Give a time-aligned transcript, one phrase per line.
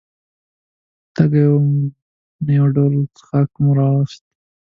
[1.15, 1.89] تږي هم وو،
[2.43, 4.29] نو یو ډول څښاک مو را واخیستل.